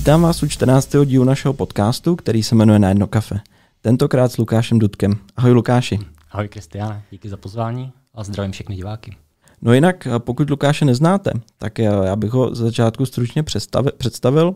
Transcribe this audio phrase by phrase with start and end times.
[0.00, 0.96] Vítám vás u 14.
[1.04, 3.40] dílu našeho podcastu, který se jmenuje Na jedno kafe.
[3.80, 5.12] Tentokrát s Lukášem Dudkem.
[5.36, 5.98] Ahoj Lukáši.
[6.30, 9.16] Ahoj Kristiane, díky za pozvání a zdravím všechny diváky.
[9.62, 13.44] No jinak, pokud Lukáše neznáte, tak já bych ho z začátku stručně
[13.98, 14.54] představil,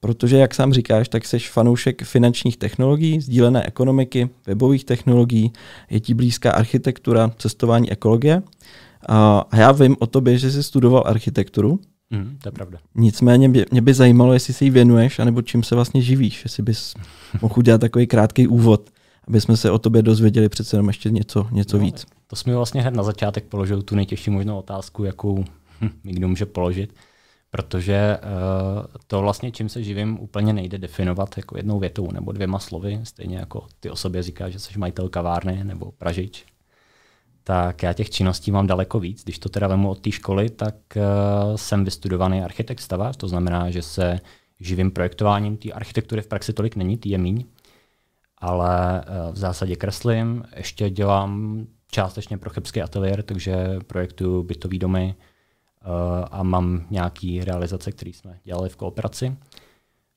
[0.00, 5.52] protože, jak sám říkáš, tak jsi fanoušek finančních technologií, sdílené ekonomiky, webových technologií,
[5.90, 8.42] je ti blízká architektura, cestování, ekologie.
[9.08, 12.78] A já vím o tobě, že jsi studoval architekturu, Mm, to je pravda.
[12.94, 16.62] Nicméně mě, mě by zajímalo, jestli se jí věnuješ, anebo čím se vlastně živíš, jestli
[16.62, 16.94] bys
[17.42, 18.90] mohl udělat takový krátký úvod,
[19.28, 22.06] aby jsme se o tobě dozvěděli přece jenom ještě něco, něco no, víc.
[22.26, 25.44] To jsme vlastně hned na začátek položil tu nejtěžší možnou otázku, jakou
[25.80, 26.94] hm, někdo může položit,
[27.50, 32.58] protože uh, to vlastně, čím se živím, úplně nejde definovat jako jednou větou nebo dvěma
[32.58, 36.44] slovy, stejně jako ty o sobě říkáš, že jsi majitel kavárny nebo pražič
[37.48, 39.24] tak já těch činností mám daleko víc.
[39.24, 43.70] Když to teda vemu od té školy, tak uh, jsem vystudovaný architekt stavař, to znamená,
[43.70, 44.20] že se
[44.60, 47.44] živým projektováním té architektury v praxi tolik není, ty je míň,
[48.38, 55.14] ale uh, v zásadě kreslím, ještě dělám částečně pro chebský ateliér, takže projektuju bytový domy
[55.14, 55.92] uh,
[56.30, 59.36] a mám nějaký realizace, které jsme dělali v kooperaci.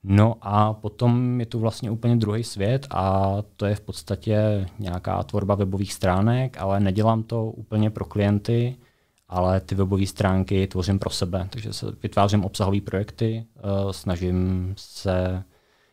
[0.04, 5.24] No a potom je tu vlastně úplně druhý svět a to je v podstatě nějaká
[5.24, 8.78] tvorba webových stránek, ale nedělám to úplně pro klienty,
[9.30, 11.48] ale ty webové stránky tvořím pro sebe.
[11.50, 15.44] Takže se vytvářím obsahové projekty, uh, snažím se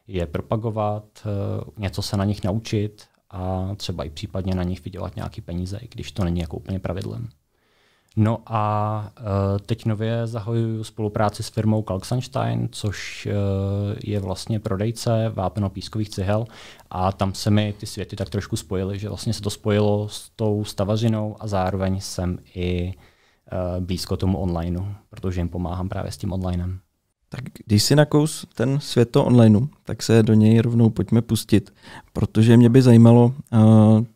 [0.07, 5.17] je propagovat, uh, něco se na nich naučit a třeba i případně na nich vydělat
[5.17, 7.29] nějaké peníze, i když to není jako úplně pravidlem.
[8.21, 9.27] No a uh,
[9.67, 16.47] teď nově zahojuju spolupráci s firmou Kalksanstein, což uh, je vlastně prodejce vápenopískových cihel
[16.91, 20.31] a tam se mi ty světy tak trošku spojily, že vlastně se to spojilo s
[20.37, 22.95] tou stavařinou a zároveň jsem i
[23.53, 26.79] uh, blízko tomu onlineu, protože jim pomáhám právě s tím onlinem.
[27.29, 31.75] Tak když si nakous ten svět to onlineu, tak se do něj rovnou pojďme pustit,
[32.13, 33.35] protože mě by zajímalo,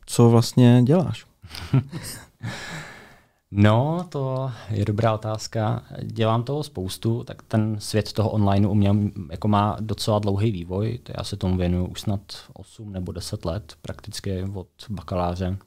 [0.07, 1.27] co vlastně děláš.
[3.55, 5.85] No, to je dobrá otázka.
[6.03, 8.95] Dělám toho spoustu, tak ten svět toho online u mě
[9.31, 10.99] jako má docela dlouhý vývoj.
[11.03, 12.21] To já se tomu věnuju už snad
[12.53, 15.59] 8 nebo 10 let, prakticky od bakaláře.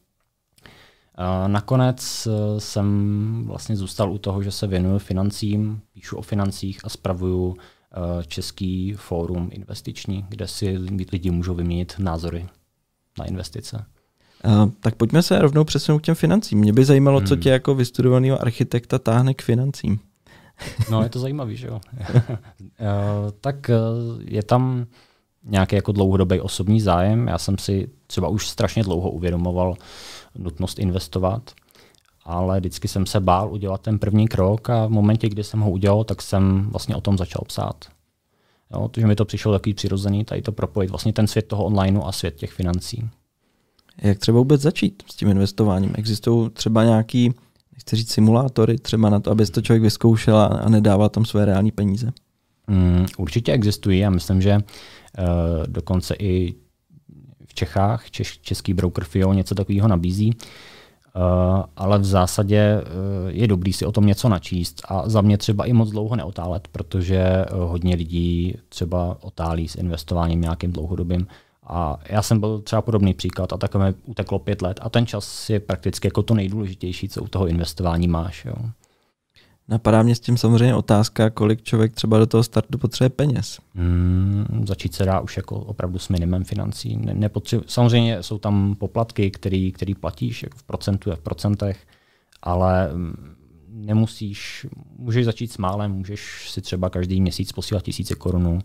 [1.47, 6.89] Nakonec e, jsem vlastně zůstal u toho, že se věnuju financím, píšu o financích a
[6.89, 10.77] spravuju e, český fórum investiční, kde si
[11.11, 12.47] lidi můžou vyměnit názory
[13.19, 13.85] na investice.
[14.45, 16.59] Uh, tak pojďme se rovnou přesunout k těm financím.
[16.59, 17.27] Mě by zajímalo, hmm.
[17.27, 19.99] co tě jako vystudovaného architekta táhne k financím.
[20.91, 21.81] no, je to zajímavý, že jo.
[21.99, 22.11] uh,
[23.41, 24.85] tak uh, je tam
[25.43, 27.27] nějaký jako dlouhodobý osobní zájem.
[27.27, 29.75] Já jsem si třeba už strašně dlouho uvědomoval
[30.37, 31.51] nutnost investovat,
[32.23, 35.71] ale vždycky jsem se bál udělat ten první krok a v momentě, kdy jsem ho
[35.71, 37.85] udělal, tak jsem vlastně o tom začal psát.
[38.73, 42.03] Jo, takže mi to přišlo takový přirozený, tady to propojit vlastně ten svět toho onlineu
[42.03, 43.09] a svět těch financí.
[44.01, 45.91] Jak třeba vůbec začít s tím investováním?
[45.95, 47.33] Existují třeba nějaký,
[47.73, 51.71] nechci říct simulátory, třeba na to, aby to člověk vyzkoušel a nedával tam své reální
[51.71, 52.11] peníze?
[52.67, 54.63] Mm, určitě existují a myslím, že uh,
[55.67, 56.55] dokonce i
[57.45, 60.33] v Čechách češ, český broker FIO něco takového nabízí.
[61.15, 65.37] Uh, ale v zásadě uh, je dobrý si o tom něco načíst a za mě
[65.37, 71.27] třeba i moc dlouho neotálet, protože uh, hodně lidí třeba otálí s investováním nějakým dlouhodobým
[71.67, 75.05] a já jsem byl třeba podobný příklad a takhle mi uteklo pět let a ten
[75.05, 78.45] čas je prakticky jako to nejdůležitější, co u toho investování máš.
[78.45, 78.55] Jo.
[79.67, 83.59] Napadá mě s tím samozřejmě otázka, kolik člověk třeba do toho startu potřebuje peněz.
[83.75, 86.97] Hmm, začít se dá už jako opravdu s minimem financí.
[86.97, 87.29] Ne,
[87.67, 91.87] samozřejmě jsou tam poplatky, který, který platíš jako v procentu a v procentech,
[92.41, 93.35] ale mm,
[93.69, 98.59] nemusíš, můžeš začít s málem, můžeš si třeba každý měsíc posílat tisíce korunů,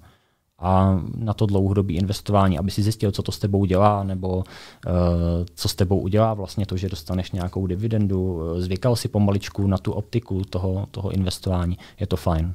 [0.61, 4.43] a na to dlouhodobé investování, aby si zjistil, co to s tebou dělá, nebo uh,
[5.55, 8.43] co s tebou udělá vlastně to, že dostaneš nějakou dividendu.
[8.57, 11.79] Zvykal si pomaličku na tu optiku toho, toho investování.
[12.01, 12.55] Je to fajn.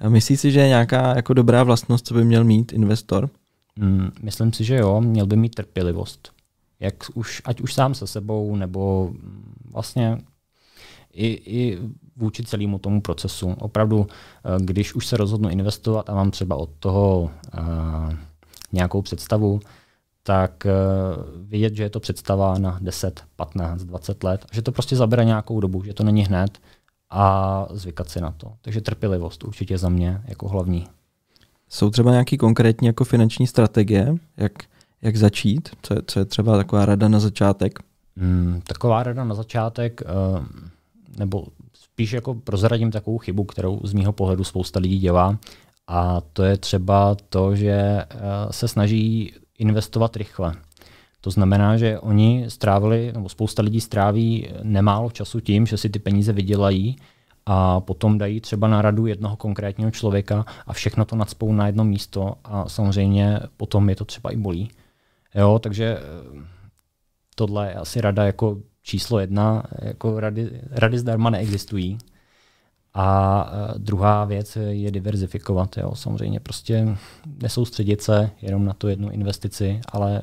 [0.00, 3.28] A myslíš si, že je nějaká jako dobrá vlastnost, co by měl mít investor?
[3.76, 6.30] Mm, myslím si, že jo, měl by mít trpělivost.
[6.80, 9.12] Jak už, ať už sám se sebou, nebo
[9.72, 10.18] vlastně
[11.16, 11.78] i, i
[12.16, 13.54] vůči celému tomu procesu.
[13.58, 18.14] Opravdu, eh, když už se rozhodnu investovat a mám třeba od toho uh,
[18.72, 19.60] nějakou představu,
[20.22, 24.96] tak uh, vidět, že je to představa na 10, 15, 20 let, že to prostě
[24.96, 26.58] zabere nějakou dobu, že to není hned
[27.10, 28.52] a zvykat si na to.
[28.62, 30.86] Takže trpělivost určitě za mě jako hlavní.
[31.68, 34.52] Jsou třeba nějaké konkrétní jako finanční strategie, jak,
[35.02, 35.68] jak začít?
[35.82, 37.78] Co je, co je třeba taková rada na začátek?
[38.16, 40.02] Hmm, taková rada na začátek,
[40.36, 40.44] uh,
[41.18, 45.38] nebo spíš jako prozradím takovou chybu, kterou z mého pohledu spousta lidí dělá,
[45.86, 48.06] A to je třeba to, že eh,
[48.50, 50.54] se snaží investovat rychle.
[51.20, 55.98] To znamená, že oni strávili, nebo spousta lidí stráví nemálo času tím, že si ty
[55.98, 56.96] peníze vydělají
[57.46, 61.84] a potom dají třeba na radu jednoho konkrétního člověka a všechno to nadspou na jedno
[61.84, 64.70] místo a samozřejmě potom je to třeba i bolí.
[65.34, 66.46] Jo, takže eh,
[67.34, 71.98] tohle je asi rada jako číslo jedna, jako rady, rady zdarma neexistují.
[72.94, 75.76] A eh, druhá věc je diverzifikovat.
[75.76, 75.94] Jo.
[75.94, 76.96] Samozřejmě prostě
[77.42, 80.22] nesoustředit se jenom na tu jednu investici, ale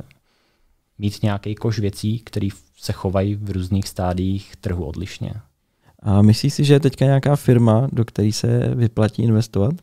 [0.98, 5.33] mít nějaký koš věcí, které se chovají v různých stádiích trhu odlišně.
[6.00, 9.75] A myslíš si, že je teďka nějaká firma, do které se vyplatí investovat?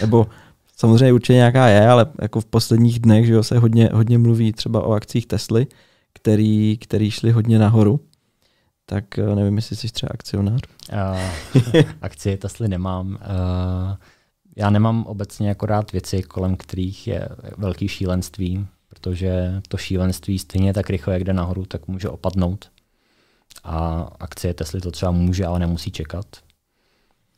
[0.00, 0.26] Nebo
[0.76, 4.52] samozřejmě určitě nějaká je, ale jako v posledních dnech že jo, se hodně, hodně mluví
[4.52, 5.66] třeba o akcích Tesly,
[6.12, 8.00] který, který šly hodně nahoru.
[8.86, 10.60] Tak eh, nevím, jestli jsi třeba akcionář.
[10.92, 13.08] Uh, akcie Tesly nemám.
[13.08, 13.96] Uh,
[14.56, 17.28] já nemám obecně jako rád věci, kolem kterých je
[17.58, 22.70] velký šílenství, protože to šílenství stejně tak rychle, jak jde nahoru, tak může opadnout.
[23.64, 26.26] A akcie Tesly to třeba může, ale nemusí čekat.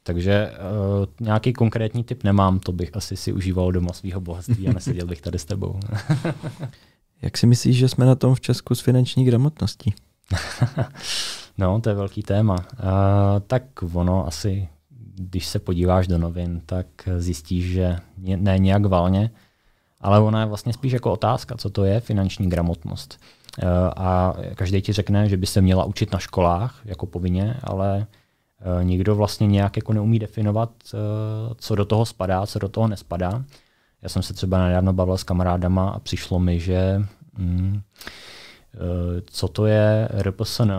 [0.03, 4.73] Takže uh, nějaký konkrétní typ nemám, to bych asi si užíval doma svého bohatství a
[4.73, 5.81] neseděl bych tady s tebou.
[7.23, 9.95] Jak si myslíš, že jsme na tom v Česku s finanční gramotností?
[11.59, 12.55] no, to je velký téma.
[12.55, 12.61] Uh,
[13.47, 13.63] tak
[13.93, 14.69] ono asi,
[15.15, 16.87] když se podíváš do novin, tak
[17.19, 19.31] zjistíš, že ne nějak valně,
[20.01, 23.21] ale ona je vlastně spíš jako otázka, co to je finanční gramotnost.
[23.63, 28.07] Uh, a každý ti řekne, že by se měla učit na školách jako povinně, ale
[28.77, 31.01] uh, nikdo vlastně nějak jako neumí definovat, uh,
[31.57, 33.45] co do toho spadá, co do toho nespadá.
[34.05, 37.03] Já jsem se třeba nedávno bavil s kamarádama a přišlo mi, že
[37.39, 37.81] mm,
[39.27, 40.73] co to je RPSN,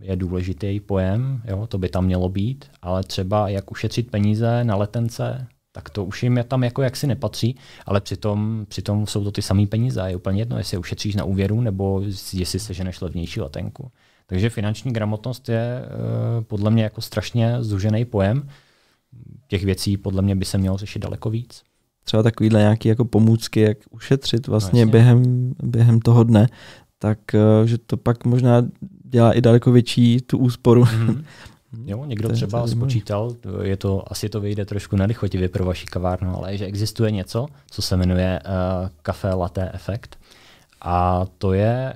[0.00, 4.76] je důležitý pojem, jo, to by tam mělo být, ale třeba jak ušetřit peníze na
[4.76, 9.32] letence, tak to už jim je tam jako jaksi nepatří, ale přitom, přitom jsou to
[9.32, 10.02] ty samé peníze.
[10.06, 12.02] Je úplně jedno, jestli je ušetříš na úvěru nebo
[12.32, 13.90] jestli se ženeš levnější letenku.
[14.26, 18.48] Takže finanční gramotnost je uh, podle mě jako strašně zužený pojem.
[19.48, 21.62] Těch věcí podle mě by se mělo řešit daleko víc.
[22.08, 26.46] Třeba takovýhle nějaké jako pomůcky, jak ušetřit vlastně no, během, během toho dne,
[26.98, 28.62] tak uh, že to pak možná
[29.04, 30.84] dělá i daleko větší tu úsporu.
[30.84, 31.24] Mm-hmm.
[31.86, 33.32] Jo, někdo třeba spočítal,
[33.62, 37.82] je to, asi to vyjde trošku nelichotivě pro vaši kavárnu, ale že existuje něco, co
[37.82, 40.18] se jmenuje uh, kafe latte efekt.
[40.82, 41.94] A to je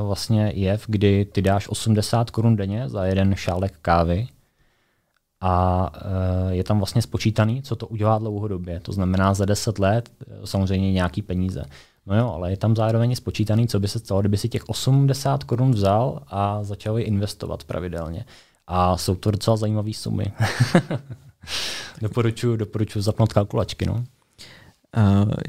[0.00, 4.28] uh, vlastně jev, kdy ty dáš 80 korun denně za jeden šálek kávy
[5.40, 8.80] a uh, je tam vlastně spočítaný, co to udělá dlouhodobě.
[8.80, 10.10] To znamená za 10 let
[10.44, 11.64] samozřejmě nějaký peníze.
[12.06, 15.44] No jo, ale je tam zároveň spočítaný, co by se stalo, kdyby si těch 80
[15.44, 18.24] korun vzal a začal je investovat pravidelně.
[18.66, 20.32] A jsou to docela zajímavé sumy.
[22.02, 23.86] doporučuji, doporučuji zapnout kalkulačky.
[23.86, 24.04] No.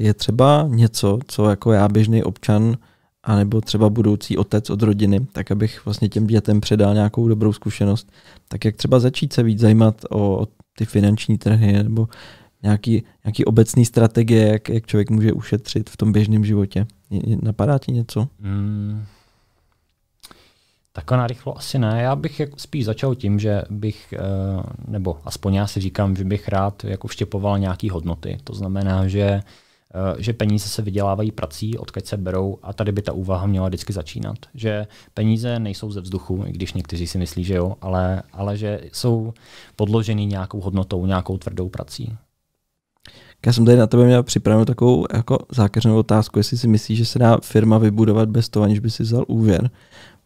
[0.00, 2.76] Je třeba něco, co jako já běžný občan,
[3.22, 8.12] anebo třeba budoucí otec od rodiny, tak abych vlastně těm dětem předal nějakou dobrou zkušenost,
[8.48, 10.46] tak jak třeba začít se víc zajímat o, o
[10.78, 12.08] ty finanční trhy nebo
[12.62, 16.86] nějaký, nějaký obecný strategie, jak, jak člověk může ušetřit v tom běžném životě.
[17.42, 18.28] Napadá ti něco?
[18.38, 19.04] Mm,
[20.92, 22.02] Takhle narychlo asi ne.
[22.02, 26.24] Já bych jako spíš začal tím, že bych, eh, nebo aspoň já si říkám, že
[26.24, 28.38] bych rád jako vštěpoval nějaký hodnoty.
[28.44, 29.40] To znamená, že,
[30.18, 33.92] že peníze se vydělávají prací, odkud se berou a tady by ta úvaha měla vždycky
[33.92, 34.36] začínat.
[34.54, 38.80] Že peníze nejsou ze vzduchu, i když někteří si myslí, že jo, ale, ale že
[38.92, 39.32] jsou
[39.76, 42.16] podloženy nějakou hodnotou, nějakou tvrdou prací.
[43.46, 47.04] Já jsem tady na tebe měl připravenou takovou jako zákeřnou otázku, jestli si myslíš, že
[47.04, 49.70] se dá firma vybudovat bez toho, aniž by si vzal úvěr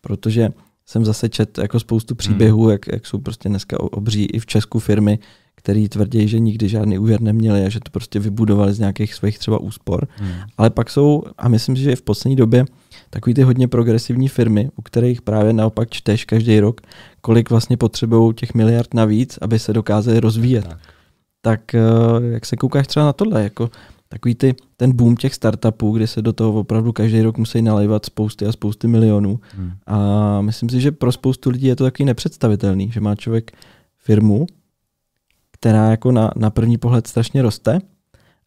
[0.07, 0.51] protože
[0.87, 2.71] jsem zase čet jako spoustu příběhů, hmm.
[2.71, 5.19] jak, jak jsou prostě dneska obří i v Česku firmy,
[5.67, 9.39] který tvrdí, že nikdy žádný úvěr neměli a že to prostě vybudovali z nějakých svých
[9.39, 10.09] třeba úspor.
[10.17, 10.33] Hmm.
[10.59, 12.65] Ale pak jsou, a myslím si, že v poslední době,
[13.11, 16.81] takový ty hodně progresivní firmy, u kterých právě naopak čteš každý rok,
[17.21, 20.65] kolik vlastně potřebují těch miliard navíc, aby se dokázali rozvíjet.
[20.65, 20.79] Tak,
[21.41, 21.81] tak eh,
[22.21, 23.43] jak se koukáš třeba na tohle?
[23.43, 23.71] Jako,
[24.09, 28.07] takový ty, ten boom těch startupů, kdy se do toho opravdu každý rok musí nalévat
[28.07, 29.41] spousty a spousty milionů.
[29.57, 29.73] Hmm.
[29.87, 33.53] A myslím si, že pro spoustu lidí je to takový nepředstavitelný, že má člověk
[33.99, 34.47] firmu,
[35.61, 37.79] která jako na, na první pohled strašně roste,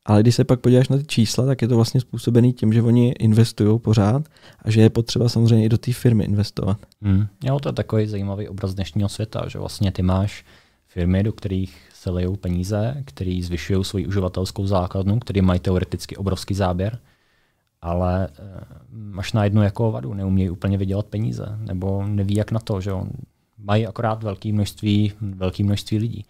[0.06, 2.82] ale když se pak podíváš na ty čísla, tak je to vlastně způsobený tím, že
[2.82, 4.24] oni investují pořád
[4.60, 6.78] a že je potřeba samozřejmě i do té firmy investovat.
[7.02, 7.28] Hmm.
[7.44, 10.46] Jo, to je takový zajímavý obraz dnešního světa, že vlastně ty máš
[10.88, 16.54] firmy, do kterých se lejou peníze, který zvyšují svoji uživatelskou základnu, který mají teoreticky obrovský
[16.54, 17.00] záběr,
[17.82, 18.30] ale e,
[18.92, 22.94] máš na jednu jako vadu, neumějí úplně vydělat peníze, nebo neví jak na to, že
[22.94, 23.10] on
[23.64, 26.26] mají akorát velké množství, velké množství lidí.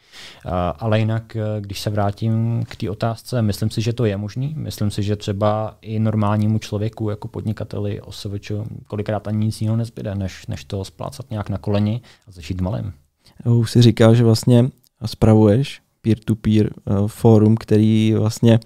[0.79, 4.53] Ale jinak, když se vrátím k té otázce, myslím si, že to je možný.
[4.57, 10.15] Myslím si, že třeba i normálnímu člověku, jako podnikateli, osoviču, kolikrát ani nic jiného nezbyde,
[10.15, 12.93] než, než to splácat nějak na koleni a začít malým.
[13.45, 14.69] Už si říkal, že vlastně
[15.05, 18.59] spravuješ peer-to-peer uh, fórum, který vlastně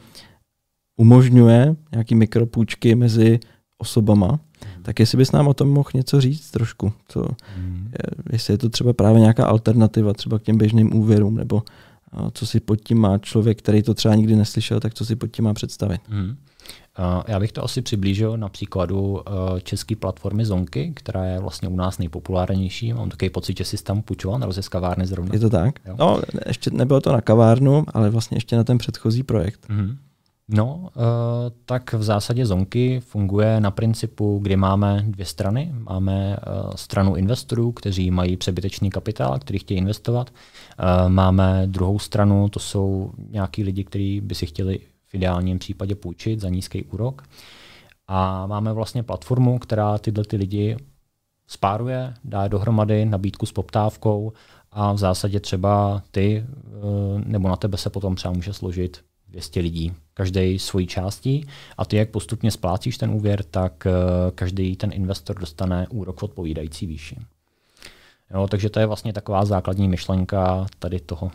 [1.00, 3.39] umožňuje nějaký mikropůjčky mezi
[3.77, 4.39] osobama.
[4.83, 7.91] Tak jestli bys nám o tom mohl něco říct trošku, co, hmm.
[8.31, 11.63] jestli je to třeba právě nějaká alternativa třeba k těm běžným úvěrům, nebo
[12.33, 15.27] co si pod tím má člověk, který to třeba nikdy neslyšel, tak co si pod
[15.27, 16.01] tím má představit.
[16.09, 16.35] Hmm.
[17.27, 19.21] Já bych to asi přiblížil na příkladu
[19.63, 22.93] české platformy Zonky, která je vlastně u nás nejpopulárnější.
[22.93, 25.33] Mám takový pocit, že si tam půjčoval na z kavárny zrovna.
[25.33, 25.79] Je to tak?
[25.85, 25.95] Jo?
[25.99, 29.69] No, ještě nebylo to na kavárnu, ale vlastně ještě na ten předchozí projekt.
[29.69, 29.97] Mm-hmm.
[30.50, 30.89] No,
[31.65, 35.71] tak v zásadě Zonky funguje na principu, kdy máme dvě strany.
[35.73, 36.38] Máme
[36.75, 40.33] stranu investorů, kteří mají přebytečný kapitál, který chtějí investovat.
[41.07, 46.39] Máme druhou stranu, to jsou nějaký lidi, kteří by si chtěli v ideálním případě půjčit
[46.39, 47.23] za nízký úrok.
[48.07, 50.77] A máme vlastně platformu, která tyhle ty lidi
[51.47, 54.33] spáruje, dá dohromady nabídku s poptávkou
[54.71, 59.59] a v zásadě třeba ty eh, nebo na tebe se potom třeba může složit 200
[59.59, 61.47] lidí, každý svojí částí
[61.77, 63.91] a ty, jak postupně splácíš ten úvěr, tak eh,
[64.35, 67.17] každý ten investor dostane úrok odpovídající výši.
[68.33, 71.31] Jo, takže to je vlastně taková základní myšlenka tady toho,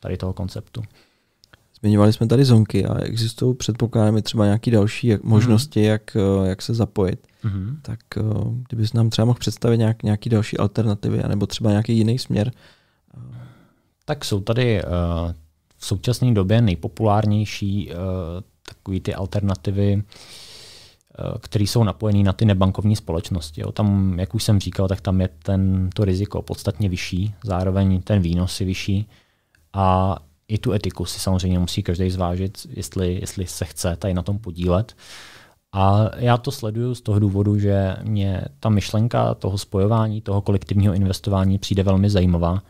[0.00, 0.82] tady toho konceptu.
[1.80, 5.86] Zmiňovali jsme tady zonky a existují, předpokládáme třeba nějaké další jak, možnosti, mm.
[5.86, 7.26] jak, eh, jak se zapojit.
[7.44, 7.78] Mm.
[7.82, 8.22] Tak eh,
[8.68, 12.52] kdybys nám třeba mohl představit nějak, nějaký další alternativy, nebo třeba nějaký jiný směr.
[14.04, 14.90] Tak jsou tady uh,
[15.86, 17.96] v současné době nejpopulárnější uh,
[18.68, 20.02] takové ty alternativy,
[21.40, 23.60] které jsou napojené na ty nebankovní společnosti.
[23.60, 23.72] Jo.
[23.72, 28.22] Tam, jak už jsem říkal, tak tam je ten, to riziko podstatně vyšší, zároveň ten
[28.22, 29.08] výnos je vyšší
[29.72, 30.16] a
[30.48, 34.38] i tu etiku si samozřejmě musí každý zvážit, jestli, jestli se chce tady na tom
[34.38, 34.96] podílet.
[35.72, 40.94] A já to sleduju z toho důvodu, že mě ta myšlenka toho spojování, toho kolektivního
[40.94, 42.62] investování přijde velmi zajímavá.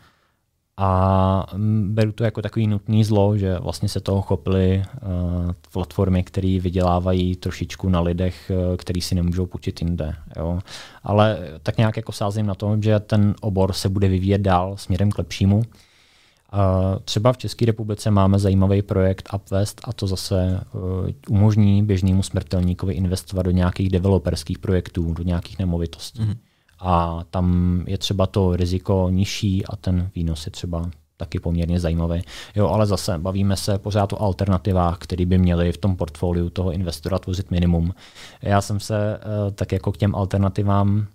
[0.79, 1.45] A
[1.85, 7.35] beru to jako takový nutný zlo, že vlastně se toho chopily uh, platformy, které vydělávají
[7.35, 10.15] trošičku na lidech, uh, který si nemůžou půjčit jinde.
[10.37, 10.59] Jo.
[11.03, 15.11] Ale tak nějak jako sázím na tom, že ten obor se bude vyvíjet dál směrem
[15.11, 15.63] k lepšímu.
[17.05, 20.81] Třeba v České republice máme zajímavý projekt Upvest a to zase uh,
[21.29, 26.21] umožní běžnému smrtelníkovi investovat do nějakých developerských projektů, do nějakých nemovitostí.
[26.21, 26.37] Mm-hmm.
[26.79, 32.21] A tam je třeba to riziko nižší a ten výnos je třeba taky poměrně zajímavý.
[32.55, 36.71] Jo, ale zase bavíme se pořád o alternativách, které by měly v tom portfoliu toho
[36.71, 37.93] investora tvořit minimum.
[38.41, 41.07] Já jsem se uh, tak jako k těm alternativám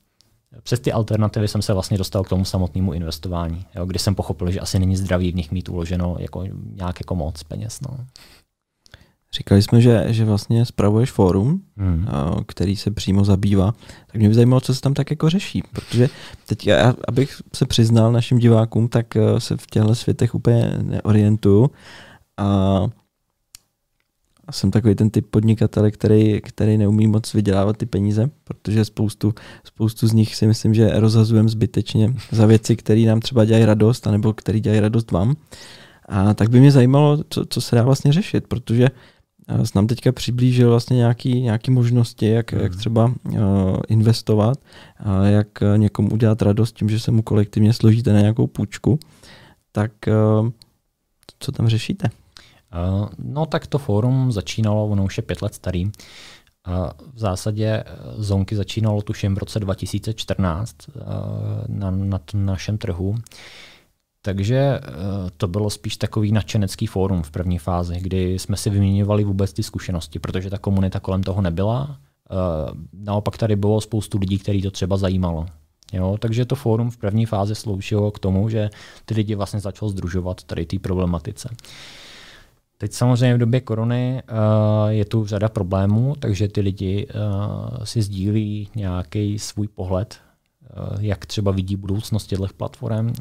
[0.63, 4.51] přes ty alternativy jsem se vlastně dostal k tomu samotnému investování, jo, kdy jsem pochopil,
[4.51, 7.81] že asi není zdravý v nich mít uloženo jako nějak jako moc peněz.
[7.81, 7.99] No.
[9.37, 12.07] Říkali jsme, že, že vlastně spravuješ fórum, hmm.
[12.47, 13.73] který se přímo zabývá.
[14.07, 16.09] Tak mě by zajímalo, co se tam tak jako řeší, protože
[16.47, 21.71] teď, já, abych se přiznal našim divákům, tak e, se v těchto světech úplně neorientuju.
[22.37, 22.87] A
[24.47, 29.35] a jsem takový ten typ podnikatele, který, který neumí moc vydělávat ty peníze, protože spoustu,
[29.65, 34.07] spoustu z nich si myslím, že rozhazujeme zbytečně za věci, které nám třeba dělají radost,
[34.07, 35.37] anebo které dělají radost vám.
[36.09, 38.89] A tak by mě zajímalo, co, co se dá vlastně řešit, protože
[39.75, 42.63] nám teďka přiblížil vlastně nějaké nějaký možnosti, jak, hmm.
[42.63, 43.37] jak třeba uh,
[43.89, 44.59] investovat,
[44.99, 48.99] a jak někomu udělat radost tím, že se mu kolektivně složíte na nějakou půjčku.
[49.73, 49.93] Tak
[50.41, 50.49] uh,
[51.39, 52.09] co tam řešíte?
[52.73, 55.85] Uh, no tak to fórum začínalo, ono už je pět let starý.
[55.85, 55.91] Uh,
[57.15, 57.85] v zásadě eh,
[58.17, 61.03] Zonky začínalo tuším v roce 2014 uh,
[61.69, 63.15] na, na našem trhu.
[64.25, 64.81] Takže
[65.37, 69.63] to bylo spíš takový nadšenecký fórum v první fázi, kdy jsme si vyměňovali vůbec ty
[69.63, 71.97] zkušenosti, protože ta komunita kolem toho nebyla.
[72.93, 75.47] Naopak tady bylo spoustu lidí, který to třeba zajímalo.
[75.93, 78.71] Jo, takže to fórum v první fázi sloužilo k tomu, že
[79.05, 81.49] ty lidi vlastně začal združovat tady té problematice.
[82.79, 87.07] Teď samozřejmě v době korony uh, je tu řada problémů, takže ty lidi
[87.85, 90.19] si sdílí nějaký svůj pohled,
[91.01, 93.13] jak třeba vidí budoucnost těchto platform, uh,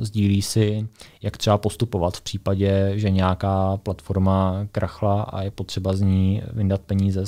[0.00, 0.88] sdílí si,
[1.22, 6.80] jak třeba postupovat v případě, že nějaká platforma krachla a je potřeba z ní vyndat
[6.80, 7.24] peníze,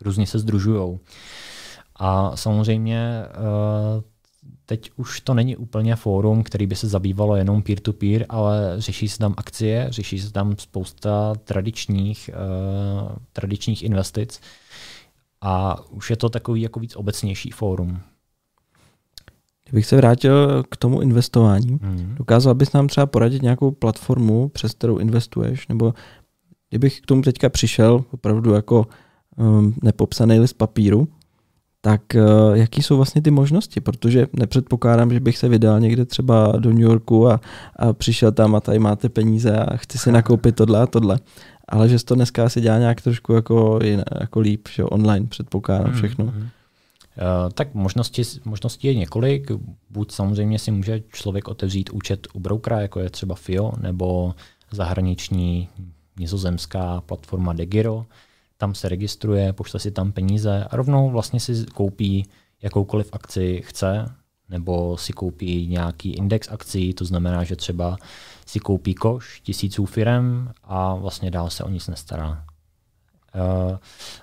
[0.00, 0.98] různě se združují.
[1.96, 3.24] A samozřejmě
[3.96, 4.02] uh,
[4.66, 9.18] Teď už to není úplně fórum, který by se zabývalo jenom peer-to-peer, ale řeší se
[9.18, 12.30] tam akcie, řeší se tam spousta tradičních,
[13.32, 14.40] tradičních investic
[15.40, 18.00] a už je to takový jako víc obecnější fórum.
[19.70, 22.14] Kdybych se vrátil k tomu investování, mm.
[22.18, 25.94] dokázal bys nám třeba poradit nějakou platformu, přes kterou investuješ, nebo
[26.70, 28.86] kdybych k tomu teďka přišel opravdu jako
[29.36, 31.08] um, nepopsaný list papíru,
[31.80, 33.80] tak uh, jaký jsou vlastně ty možnosti?
[33.80, 37.40] Protože nepředpokládám, že bych se vydal někde třeba do New Yorku a,
[37.76, 41.18] a přišel tam a tady máte peníze a chci si nakoupit tohle a tohle.
[41.68, 45.86] Ale že to dneska se dělá nějak trošku jako, jiné, jako líp, že online předpokládám
[45.86, 46.24] hmm, všechno.
[46.24, 46.46] Mm-hmm.
[47.20, 49.50] Uh, tak možnosti, možností je několik.
[49.90, 54.34] Buď samozřejmě si může člověk otevřít účet u brokera, jako je třeba FIO, nebo
[54.70, 55.68] zahraniční
[56.18, 58.06] nizozemská platforma Degiro.
[58.56, 62.26] Tam se registruje, pošle si tam peníze a rovnou vlastně si koupí
[62.62, 64.14] jakoukoliv akci chce,
[64.48, 67.96] nebo si koupí nějaký index akcí, to znamená, že třeba
[68.46, 72.44] si koupí koš tisíců firem a vlastně dál se o nic nestará.
[73.34, 73.76] Uh,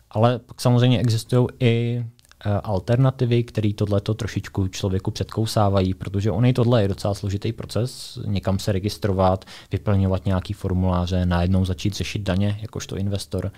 [0.10, 2.06] ale pak samozřejmě existují i
[2.64, 8.72] alternativy, které tohleto trošičku člověku předkousávají, protože on tohle je docela složitý proces, někam se
[8.72, 13.52] registrovat, vyplňovat nějaký formuláře, najednou začít řešit daně jakožto investor,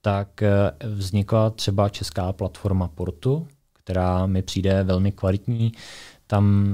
[0.00, 5.72] tak uh, vznikla třeba česká platforma Portu, která mi přijde velmi kvalitní.
[6.26, 6.66] Tam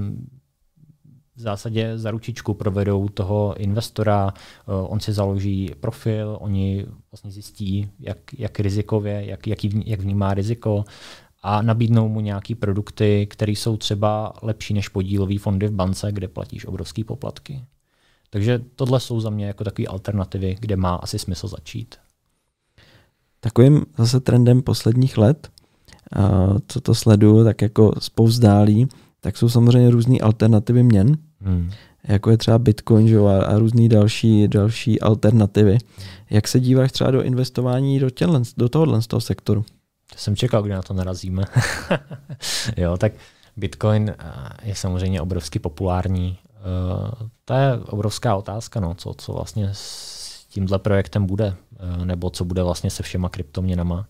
[1.37, 7.91] v zásadě za ručičku provedou toho investora, eh, on si založí profil, oni vlastně zjistí,
[8.01, 10.85] jak, jak rizikově, jak, jak, jak vnímá riziko
[11.43, 16.29] a nabídnou mu nějaké produkty, které jsou třeba lepší než podílové fondy v bance, kde
[16.29, 17.65] platíš obrovské poplatky.
[18.31, 21.95] Takže tohle jsou za mě jako takové alternativy, kde má asi smysl začít.
[23.41, 25.49] Takovým zase trendem posledních let,
[26.67, 28.89] co to sleduju, tak jako spouzdálí,
[29.21, 31.71] tak jsou samozřejmě různé alternativy měn, hmm.
[32.09, 35.79] jako je třeba Bitcoin že, a, a různé další, další alternativy.
[36.31, 39.65] Jak se díváš třeba do investování do, těhle, do tohohle z toho sektoru?
[40.17, 41.45] Jsem čekal, kdy na to narazíme.
[42.77, 43.13] jo, tak
[43.57, 44.25] Bitcoin eh,
[44.63, 46.39] je samozřejmě obrovsky populární.
[46.63, 51.55] Uh, to je obrovská otázka, no, co, co vlastně s tímhle projektem bude,
[51.99, 54.07] uh, nebo co bude vlastně se všema kryptoměnama.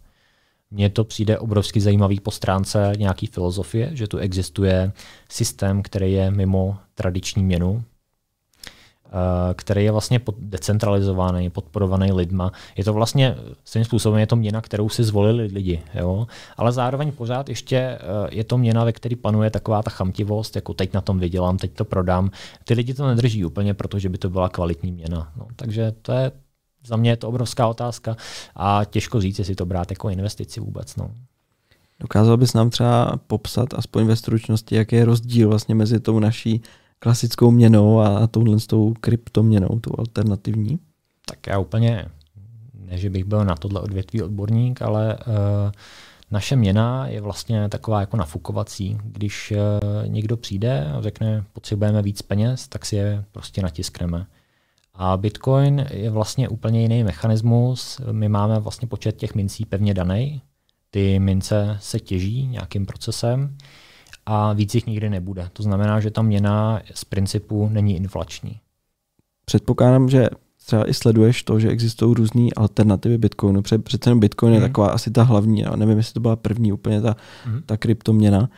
[0.71, 4.93] Mně to přijde obrovsky zajímavý po stránce nějaký filozofie, že tu existuje
[5.29, 7.92] systém, který je mimo tradiční měnu, eh,
[9.55, 12.53] který je vlastně decentralizovaný, podporovaný lidma.
[12.77, 16.27] Je to vlastně svým způsobem je to měna, kterou si zvolili lidi, jo?
[16.57, 17.99] ale zároveň pořád ještě eh,
[18.31, 21.73] je to měna, ve které panuje taková ta chamtivost, jako teď na tom vydělám, teď
[21.73, 22.31] to prodám.
[22.65, 25.33] Ty lidi to nedrží úplně, protože by to byla kvalitní měna.
[25.37, 26.33] No, takže to je
[26.87, 28.17] za mě je to obrovská otázka
[28.57, 30.97] a těžko říct, jestli to brát jako investici vůbec.
[30.97, 31.11] No.
[32.01, 36.63] Dokázal bys nám třeba popsat, aspoň ve stručnosti, jaký je rozdíl vlastně mezi tou naší
[37.03, 40.79] klasickou měnou a touhle s tou kryptoměnou, tou alternativní?
[41.27, 42.07] Tak já úplně,
[42.75, 45.33] ne, že bych byl na tohle odvětví odborník, ale uh,
[46.31, 48.99] naše měna je vlastně taková jako nafukovací.
[49.05, 54.27] Když uh, někdo přijde a řekne, potřebujeme víc peněz, tak si je prostě natiskneme.
[54.95, 58.01] A Bitcoin je vlastně úplně jiný mechanismus.
[58.13, 60.43] My máme vlastně počet těch mincí pevně daný.
[60.91, 63.57] Ty mince se těží nějakým procesem
[64.27, 65.49] a víc jich nikdy nebude.
[65.53, 68.61] To znamená, že ta měna z principu není inflační.
[69.45, 70.29] Předpokládám, že
[70.67, 73.63] třeba i sleduješ to, že existují různé alternativy Bitcoinu.
[73.63, 74.63] Přece jenom Bitcoin hmm.
[74.63, 77.63] je taková asi ta hlavní, nevím, jestli to byla první úplně ta, hmm.
[77.67, 78.49] ta kryptoměna.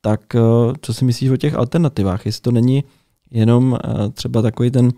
[0.00, 0.40] Tak eh,
[0.80, 2.26] co si myslíš o těch alternativách?
[2.26, 2.84] Jestli to není
[3.30, 4.92] jenom eh, třeba takový ten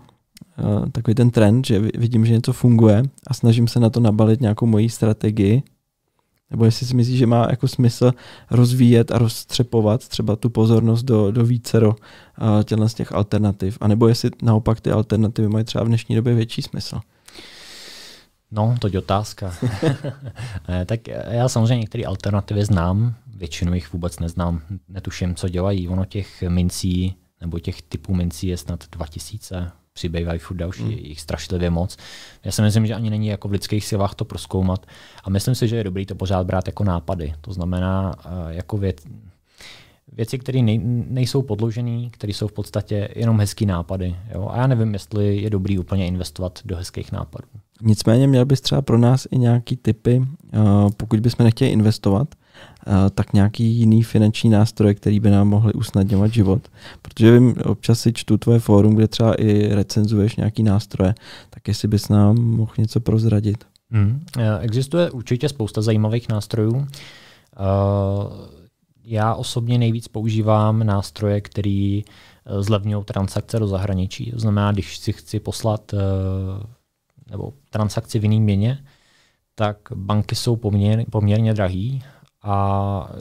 [0.57, 4.41] uh, takový ten trend, že vidím, že něco funguje a snažím se na to nabalit
[4.41, 5.63] nějakou mojí strategii,
[6.51, 8.11] nebo jestli si myslíš, že má jako smysl
[8.51, 13.87] rozvíjet a rozstřepovat třeba tu pozornost do, do vícero uh, těchto z těch alternativ, a
[13.87, 16.99] nebo jestli naopak ty alternativy mají třeba v dnešní době větší smysl.
[18.51, 19.53] No, to je otázka.
[20.85, 25.87] tak já samozřejmě některé alternativy znám, většinu jich vůbec neznám, netuším, co dělají.
[25.87, 30.91] Ono těch mincí nebo těch typů mincí je snad 2000, přibývají furt další, hmm.
[30.91, 31.97] jich strašlivě moc.
[32.43, 34.85] Já si myslím, že ani není jako v lidských silách to proskoumat
[35.23, 37.33] a myslím si, že je dobrý to pořád brát jako nápady.
[37.41, 38.97] To znamená uh, jako věc,
[40.13, 44.15] věci, které nej, nejsou podložené, které jsou v podstatě jenom hezký nápady.
[44.33, 44.47] Jo?
[44.51, 47.47] A já nevím, jestli je dobrý úplně investovat do hezkých nápadů.
[47.81, 52.35] Nicméně měl bys třeba pro nás i nějaký typy, uh, pokud bychom nechtěli investovat,
[53.13, 56.61] tak nějaký jiný finanční nástroj, který by nám mohli usnadňovat život.
[57.01, 61.15] Protože vím, občas si čtu tvoje fórum, kde třeba i recenzuješ nějaký nástroje,
[61.49, 63.63] tak jestli bys nám mohl něco prozradit.
[63.91, 64.23] Hmm.
[64.59, 66.73] Existuje určitě spousta zajímavých nástrojů.
[66.75, 66.85] Uh,
[69.03, 72.03] já osobně nejvíc používám nástroje, který e,
[72.63, 74.31] zlevňují transakce do zahraničí.
[74.31, 75.91] To znamená, když si chci poslat
[77.31, 78.85] nebo transakci v jiný měně,
[79.55, 82.03] tak banky jsou poměr, poměrně drahý
[82.43, 83.11] a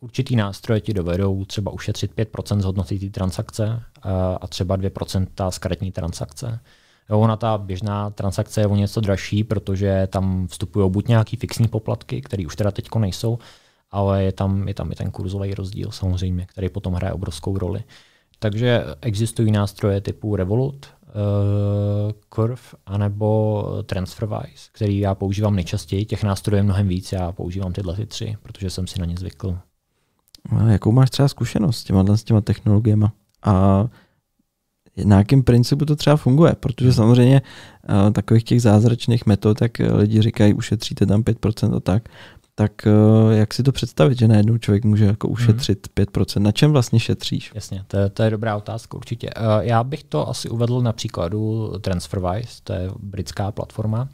[0.00, 3.82] určitý nástroje ti dovedou třeba ušetřit 5% z hodnoty té transakce
[4.40, 6.60] a třeba 2% z karetní transakce.
[7.10, 11.68] Jo, ona ta běžná transakce je o něco dražší, protože tam vstupují buď nějaký fixní
[11.68, 13.38] poplatky, které už teda teď nejsou,
[13.90, 17.84] ale je tam, je tam i ten kurzový rozdíl samozřejmě, který potom hraje obrovskou roli.
[18.38, 20.86] Takže existují nástroje typu Revolut,
[22.34, 26.04] Curve anebo TransferWise, který já používám nejčastěji.
[26.04, 29.14] Těch nástrojů je mnohem víc, já používám tyhle ty tři, protože jsem si na ně
[29.18, 29.58] zvykl.
[30.50, 33.06] A jakou máš třeba zkušenost s těma, s těma technologiemi?
[33.42, 33.86] A
[35.04, 37.42] na jakém principu to třeba funguje, protože samozřejmě
[37.88, 42.08] uh, takových těch zázračných metod, tak lidi říkají, ušetříte tam 5% a tak,
[42.58, 46.06] tak uh, jak si to představit, že najednou člověk může jako ušetřit hmm.
[46.06, 46.40] 5%?
[46.40, 47.52] Na čem vlastně šetříš?
[47.54, 49.30] Jasně, to je, to je dobrá otázka určitě.
[49.36, 54.08] Uh, já bych to asi uvedl na příkladu TransferWise, to je britská platforma,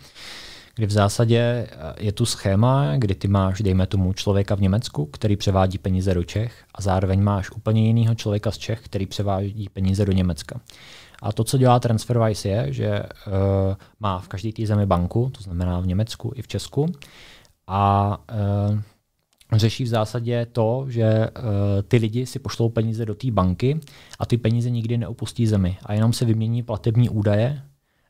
[0.75, 5.07] kdy v zásadě eh, je tu schéma, kdy ty máš, dejme tomu, člověka v Německu,
[5.07, 9.69] který převádí peníze do Čech a zároveň máš úplně jiného člověka z Čech, který převádí
[9.69, 10.61] peníze do Německa.
[11.23, 13.33] A to, co dělá TransferWise, je, že uh,
[14.01, 16.93] má v každé té zemi banku, to znamená v Německu i v Česku,
[17.67, 18.17] a
[18.71, 18.79] uh,
[19.53, 21.45] řeší v zásadě to, že uh,
[21.89, 23.81] ty lidi si pošlou peníze do té banky
[24.19, 27.63] a ty peníze nikdy neopustí zemi a jenom se vymění platební údaje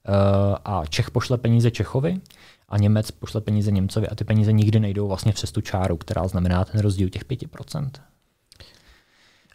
[0.09, 2.21] uh, a Čech pošle peníze Čechovi
[2.69, 6.29] a Němec pošle peníze Němcovi a ty peníze nikdy nejdou vlastně přes tu čáru, která
[6.29, 7.91] znamená ten rozdíl těch 5%.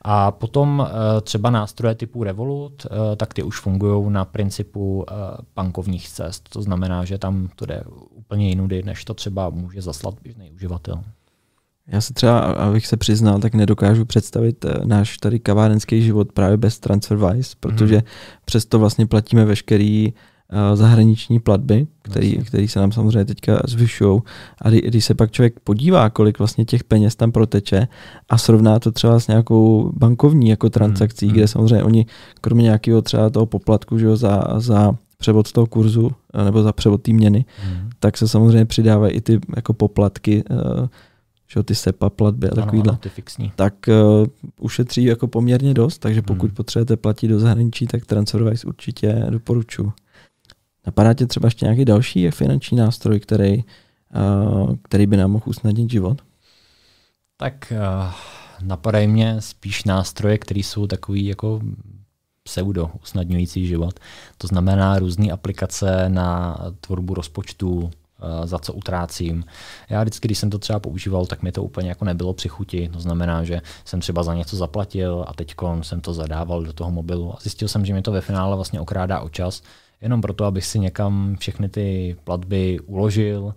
[0.01, 0.87] A potom uh,
[1.21, 5.03] třeba nástroje typu Revolut, uh, tak ty už fungují na principu uh,
[5.55, 6.49] bankovních cest.
[6.49, 11.03] To znamená, že tam to jde úplně jinudy, než to třeba může zaslat běžný uživatel.
[11.87, 16.79] Já se třeba, abych se přiznal, tak nedokážu představit náš tady kavárenský život právě bez
[16.79, 18.05] TransferWise, protože hmm.
[18.45, 20.13] přesto vlastně platíme veškerý
[20.73, 24.21] zahraniční platby, který, který se nám samozřejmě teďka zvyšují.
[24.61, 27.87] A kdy, když se pak člověk podívá, kolik vlastně těch peněz tam proteče
[28.29, 31.35] a srovná to třeba s nějakou bankovní jako transakcí, hmm.
[31.35, 32.05] kde samozřejmě oni
[32.41, 36.11] kromě nějakého třeba toho poplatku že jo, za, za převod toho kurzu
[36.45, 37.89] nebo za převod té měny, hmm.
[37.99, 40.87] tak se samozřejmě přidávají i ty jako poplatky, uh,
[41.47, 43.51] že ty SEPA platby a takovýhle, ano, ty fixní.
[43.55, 44.27] tak uh,
[44.59, 46.55] ušetří jako poměrně dost, takže pokud hmm.
[46.55, 49.93] potřebujete platit do zahraničí, tak TransferWise určitě doporučuji.
[50.87, 55.91] Napadá tě třeba ještě nějaký další finanční nástroj, který, uh, který by nám mohl usnadnit
[55.91, 56.21] život?
[57.37, 58.11] Tak uh,
[58.61, 61.61] napadají mě spíš nástroje, které jsou takový jako
[62.43, 63.99] pseudo usnadňující život.
[64.37, 67.91] To znamená různé aplikace na tvorbu rozpočtu,
[68.43, 69.45] za co utrácím.
[69.89, 72.89] Já vždycky, když jsem to třeba používal, tak mi to úplně jako nebylo při chuti.
[72.93, 76.91] To znamená, že jsem třeba za něco zaplatil a teď jsem to zadával do toho
[76.91, 79.61] mobilu a zjistil jsem, že mi to ve finále vlastně okrádá o čas,
[80.01, 83.53] jenom proto, abych si někam všechny ty platby uložil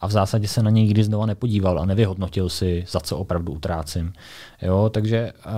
[0.00, 3.52] a v zásadě se na něj nikdy znova nepodíval a nevyhodnotil si, za co opravdu
[3.52, 4.12] utrácím.
[4.62, 5.52] Jo, takže uh,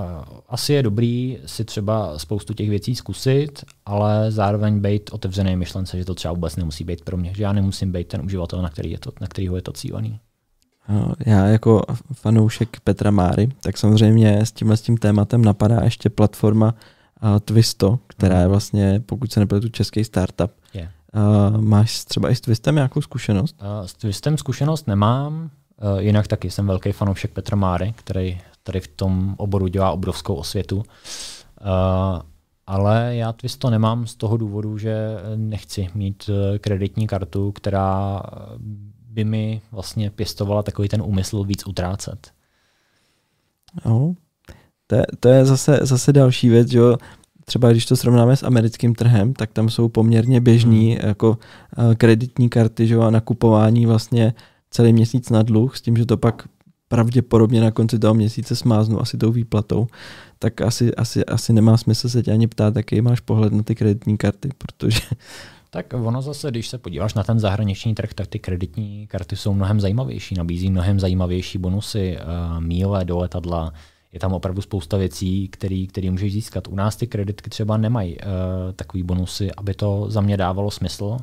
[0.49, 6.05] asi je dobrý si třeba spoustu těch věcí zkusit, ale zároveň být otevřený myšlence, že
[6.05, 8.91] to třeba vůbec nemusí být pro mě, že já nemusím být ten uživatel, na, který
[8.91, 10.21] je to, na kterýho je to cílený.
[11.27, 16.75] Já jako fanoušek Petra Máry, tak samozřejmě s tímhle s tím tématem napadá ještě platforma
[17.23, 18.51] uh, Twisto, která je mhm.
[18.51, 20.51] vlastně, pokud se nepletu, český startup.
[20.75, 20.91] Yeah.
[21.15, 23.57] Uh, máš třeba i s Twistem nějakou zkušenost?
[23.61, 25.51] Uh, s Twistem zkušenost nemám,
[25.95, 30.35] uh, jinak taky jsem velký fanoušek Petra Máry, který tady v tom oboru dělá obrovskou
[30.35, 30.77] osvětu.
[30.77, 30.85] Uh,
[32.67, 34.97] ale já Twisto nemám z toho důvodu, že
[35.37, 38.23] nechci mít kreditní kartu, která
[39.11, 42.33] by mi vlastně pěstovala takový ten úmysl víc utrácet.
[43.85, 44.15] No,
[44.89, 46.81] to je, to je zase, zase další věc, že
[47.45, 51.09] třeba když to srovnáme s americkým trhem, tak tam jsou poměrně běžný hmm.
[51.09, 54.35] jako uh, kreditní karty že a nakupování vlastně
[54.71, 56.49] celý měsíc na dluh s tím, že to pak
[56.89, 59.87] pravděpodobně na konci toho měsíce smáznu asi tou výplatou,
[60.39, 63.75] tak asi, asi, asi nemá smysl se tě ani ptát, jaký máš pohled na ty
[63.75, 65.01] kreditní karty, protože
[65.71, 69.55] tak ono zase, když se podíváš na ten zahraniční trh, tak ty kreditní karty jsou
[69.55, 73.73] mnohem zajímavější, nabízí mnohem zajímavější bonusy, uh, míle do letadla,
[74.13, 76.69] je tam opravdu spousta věcí, který, který můžeš získat.
[76.69, 78.23] U nás ty kreditky třeba nemají uh,
[78.77, 81.17] takový bonusy, aby to za mě dávalo smysl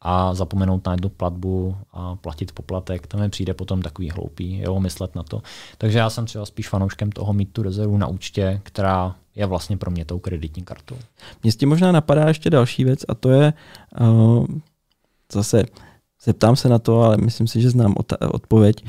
[0.00, 4.80] a zapomenout na jednu platbu a platit poplatek, to mi přijde potom takový hloupý, jo,
[4.80, 5.42] myslet na to.
[5.78, 9.76] Takže já jsem třeba spíš fanouškem toho mít tu rezervu na účtě, která je vlastně
[9.76, 10.96] pro mě tou kreditní kartou.
[11.42, 13.52] Mně s tím možná napadá ještě další věc a to je
[14.00, 14.46] uh,
[15.32, 15.64] zase
[16.24, 17.94] Zeptám se na to, ale myslím si, že znám
[18.32, 18.84] odpověď.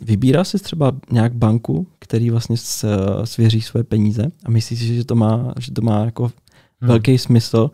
[0.00, 2.56] Vybírá si třeba nějak banku, který vlastně
[3.24, 6.88] svěří své peníze a myslíš si, že to má, že to má jako hmm.
[6.88, 7.70] velký smysl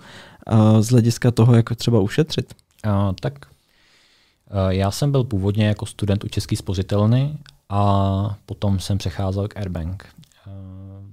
[0.80, 2.54] z hlediska toho, jak třeba ušetřit?
[2.86, 8.98] Uh, tak uh, já jsem byl původně jako student u Český spořitelny a potom jsem
[8.98, 10.06] přecházel k Airbank.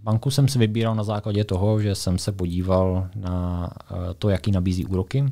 [0.04, 3.70] Banku jsem si vybíral na základě toho, že jsem se podíval na
[4.18, 5.26] to, jaký nabízí úroky.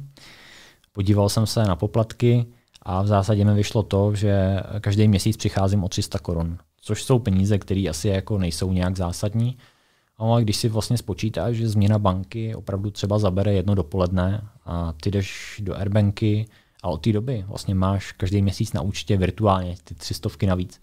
[0.93, 2.45] Podíval jsem se na poplatky
[2.81, 7.19] a v zásadě mi vyšlo to, že každý měsíc přicházím o 300 korun, což jsou
[7.19, 9.57] peníze, které asi jako nejsou nějak zásadní.
[10.17, 15.11] Ale když si vlastně spočítáš, že změna banky opravdu třeba zabere jedno dopoledne a ty
[15.11, 16.45] jdeš do Airbanky
[16.83, 20.79] a od té doby vlastně máš každý měsíc na účtě virtuálně ty tři stovky navíc,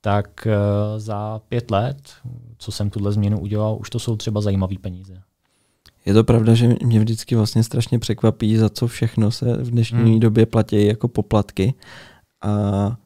[0.00, 0.56] tak eh,
[1.00, 2.12] za pět let,
[2.58, 5.22] co jsem tuhle změnu udělal, už to jsou třeba zajímavé peníze.
[6.06, 9.98] Je to pravda, že mě vždycky vlastně strašně překvapí, za co všechno se v dnešní
[9.98, 10.20] hmm.
[10.20, 11.74] době platí jako poplatky.
[12.44, 12.96] A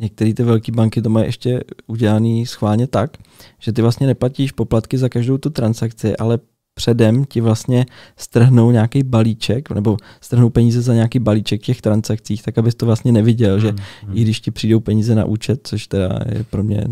[0.00, 3.16] některé ty velké banky to mají ještě udělané schválně tak,
[3.58, 6.38] že ty vlastně neplatíš poplatky za každou tu transakci, ale
[6.74, 12.58] předem ti vlastně strhnou nějaký balíček, nebo strhnou peníze za nějaký balíček těch transakcích, tak
[12.58, 14.16] abys to vlastně neviděl, hmm, že hmm.
[14.16, 16.86] i když ti přijdou peníze na účet, což teda je pro mě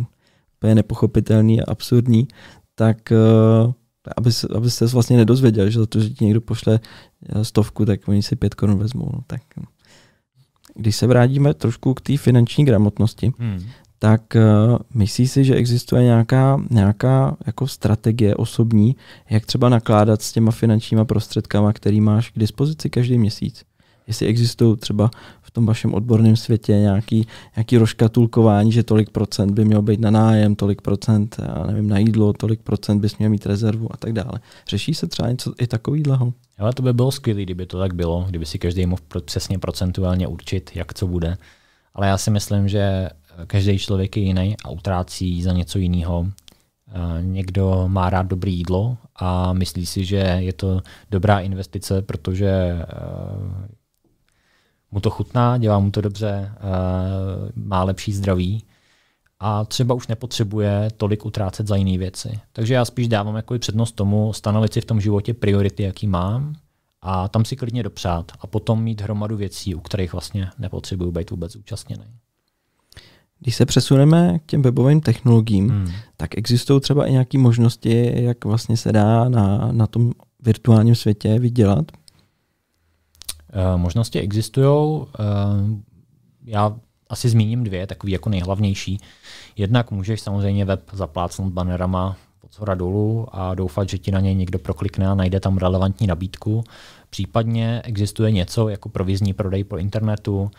[0.57, 2.29] úplně nepochopitelný a absurdní,
[2.75, 3.13] tak
[3.67, 3.73] uh,
[4.17, 6.81] aby, aby se vlastně nedozvěděl, že za to, že ti někdo pošle
[7.29, 9.11] eh, stovku, tak oni si pět korun vezmou.
[9.13, 9.43] No, tak
[10.75, 13.63] když se vrátíme trošku k té finanční gramotnosti, hmm
[13.99, 18.97] tak uh, myslí si, že existuje nějaká, nějaká jako strategie osobní,
[19.31, 23.65] jak třeba nakládat s těma finančníma prostředkama, který máš k dispozici každý měsíc?
[24.09, 25.11] Jestli existují třeba
[25.43, 30.11] v tom vašem odborném světě nějaký, nějaký rozkatulkování, že tolik procent by mělo být na
[30.11, 34.13] nájem, tolik procent, já nevím, na jídlo, tolik procent bys měl mít rezervu a tak
[34.13, 34.41] dále.
[34.69, 36.33] Řeší se třeba něco i takovýhleho?
[36.59, 40.27] Ale to by bylo skvělé, kdyby to tak bylo, kdyby si každý mohl přesně procentuálně
[40.27, 41.37] určit, jak co bude.
[41.95, 43.09] Ale já si myslím, že
[43.47, 46.27] každý člověk je jiný a utrácí za něco jiného.
[47.21, 52.87] Někdo má rád dobré jídlo a myslí si, že je to dobrá investice, protože eh,
[54.93, 56.59] mu to chutná, dělá mu to dobře, eh,
[57.57, 58.65] má lepší zdraví
[59.41, 62.41] a třeba už nepotřebuje tolik utrácet za jiné věci.
[62.53, 66.55] Takže já spíš dávám jako přednost tomu stanovit si v tom životě priority, jaký mám
[67.03, 71.31] a tam si klidně dopřát a potom mít hromadu věcí, u kterých vlastně nepotřebuju být
[71.31, 72.05] vůbec účastněný.
[73.41, 75.93] Když se přesuneme k těm webovým technologiím, hmm.
[76.17, 81.39] tak existují třeba i nějaké možnosti, jak vlastně se dá na, na tom virtuálním světě
[81.39, 81.93] vydělat?
[83.55, 84.67] Uh, možnosti existují.
[84.69, 85.07] Uh,
[86.45, 86.77] já
[87.09, 89.01] asi zmíním dvě, takový jako nejhlavnější.
[89.57, 94.35] Jednak můžeš samozřejmě web zaplácnout banerama od zhora dolů a doufat, že ti na něj
[94.35, 96.65] někdo proklikne a najde tam relevantní nabídku.
[97.11, 100.51] Případně existuje něco jako provizní prodej po internetu, uh,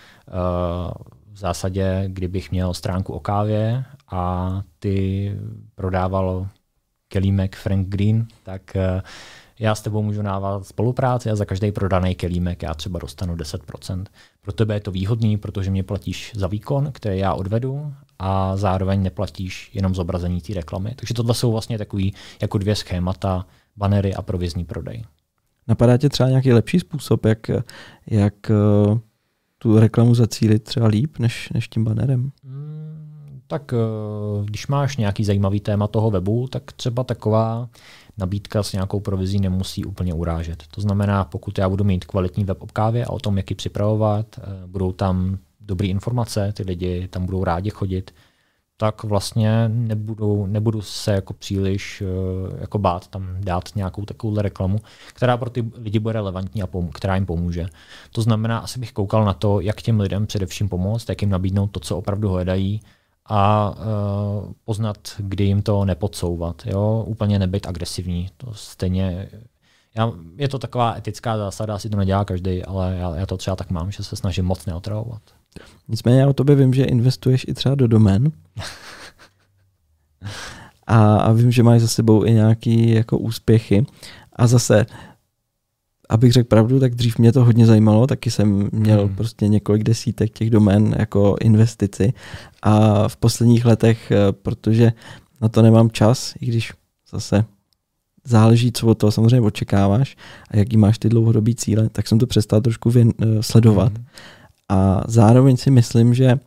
[1.33, 5.35] v zásadě, kdybych měl stránku o kávě a ty
[5.75, 6.47] prodával
[7.07, 9.01] kelímek Frank Green, tak eh,
[9.59, 14.03] já s tebou můžu navázat spolupráci a za každý prodaný kelímek já třeba dostanu 10%.
[14.41, 19.03] Pro tebe je to výhodný, protože mě platíš za výkon, který já odvedu a zároveň
[19.03, 20.93] neplatíš jenom zobrazení té reklamy.
[20.95, 23.45] Takže tohle jsou vlastně takový jako dvě schémata,
[23.77, 25.03] banery a provizní prodej.
[25.67, 27.51] Napadá tě třeba nějaký lepší způsob, jak,
[28.07, 28.99] jak eh,
[29.57, 32.31] tu reklamu zacílit třeba líp než, než tím banerem?
[32.43, 37.69] Hmm, tak eh, když máš nějaký zajímavý téma toho webu, tak třeba taková
[38.19, 40.63] nabídka s nějakou provizí nemusí úplně urážet.
[40.75, 43.55] To znamená, pokud já budu mít kvalitní web o kávě a o tom, jak ji
[43.55, 48.11] připravovat, eh, budou tam dobré informace, ty lidi tam budou rádi chodit,
[48.81, 54.77] tak vlastně nebudu, nebudu se jako příliš uh, jako bát tam dát nějakou takovou reklamu,
[55.13, 57.65] která pro ty lidi bude relevantní a pom- která jim pomůže.
[58.11, 61.67] To znamená, asi bych koukal na to, jak těm lidem především pomoct, jak jim nabídnout
[61.67, 62.81] to, co opravdu hledají
[63.29, 66.61] a uh, poznat, kdy jim to nepodsouvat.
[66.65, 67.03] Jo?
[67.07, 68.29] Úplně nebyt agresivní.
[68.37, 69.29] To stejně
[69.95, 73.55] já, je to taková etická zásada, asi to nedělá každý, ale já, já to třeba
[73.55, 75.21] tak mám, že se snažím moc neotravovat.
[75.87, 78.31] Nicméně já o tobě vím, že investuješ i třeba do domén.
[80.87, 83.85] A, a vím, že máš za sebou i nějaký jako úspěchy.
[84.33, 84.85] A zase,
[86.09, 89.15] abych řekl pravdu, tak dřív mě to hodně zajímalo, taky jsem měl hmm.
[89.15, 92.13] prostě několik desítek těch domén jako investici
[92.61, 94.93] a v posledních letech, eh, protože
[95.41, 96.73] na to nemám čas, i když
[97.11, 97.45] zase
[98.25, 100.17] záleží, co od toho samozřejmě očekáváš
[100.51, 103.97] a jaký máš ty dlouhodobý cíle, tak jsem to přestal trošku věn, eh, sledovat.
[103.97, 104.05] Hmm.
[104.69, 106.39] A zároveň si myslím, že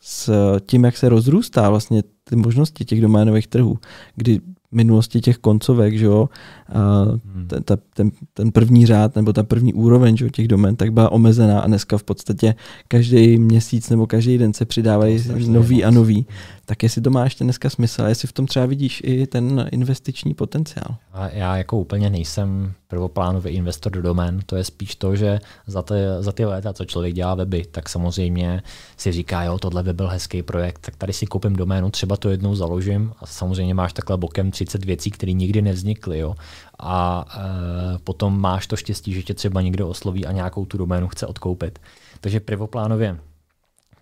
[0.00, 0.30] s
[0.66, 3.78] tím, jak se rozrůstá vlastně ty možnosti těch doménových trhů,
[4.16, 4.40] kdy
[4.76, 6.28] minulosti těch koncovek, že jo,
[6.68, 7.46] a hmm.
[7.48, 10.92] ten, ta, ten, ten první řád nebo ta první úroveň že jo, těch domén, tak
[10.92, 12.54] byla omezená a dneska v podstatě
[12.88, 16.26] každý měsíc nebo každý den se přidávají nový a nový.
[16.66, 20.34] Tak jestli to má ještě dneska smysl, jestli v tom třeba vidíš i ten investiční
[20.34, 20.96] potenciál.
[21.12, 25.82] A já jako úplně nejsem prvoplánový investor do domén, to je spíš to, že za
[25.82, 28.62] ty, za ty léta, co člověk dělá weby, tak samozřejmě
[28.96, 32.30] si říká, jo, tohle by byl hezký projekt, tak tady si koupím doménu, třeba to
[32.30, 36.18] jednou založím a samozřejmě máš takhle bokem 30 věcí, které nikdy nevznikly.
[36.18, 36.34] Jo.
[36.78, 41.08] A e, potom máš to štěstí, že tě třeba někdo osloví a nějakou tu doménu
[41.08, 41.78] chce odkoupit.
[42.20, 43.18] Takže prvoplánově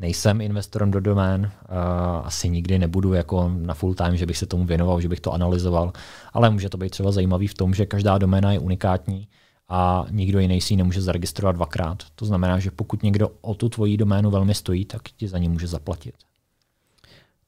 [0.00, 1.50] nejsem investorem do domén,
[2.22, 5.33] asi nikdy nebudu jako na full time, že bych se tomu věnoval, že bych to
[5.33, 5.92] analyzoval,
[6.33, 9.28] ale může to být třeba zajímavý v tom, že každá doména je unikátní
[9.68, 12.02] a nikdo jiný si ji nemůže zaregistrovat dvakrát.
[12.14, 15.48] To znamená, že pokud někdo o tu tvoji doménu velmi stojí, tak ti za ní
[15.48, 16.14] může zaplatit.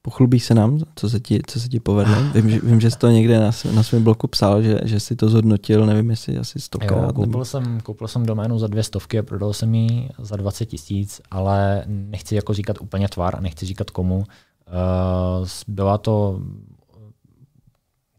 [0.07, 2.15] Pochlubíš se nám, co se ti, co se ti povedlo?
[2.35, 5.17] Vím, že, vím, že jsi to někde na, na svém bloku psal, že, že jsi
[5.17, 6.97] to zhodnotil, nevím, jestli asi stokrát.
[6.97, 7.45] Jo, koupil, nebo...
[7.45, 11.85] jsem, koupil jsem doménu za dvě stovky a prodal jsem ji za 20 tisíc, ale
[11.87, 14.17] nechci jako říkat úplně tvar a nechci říkat komu.
[14.17, 16.41] Uh, byla to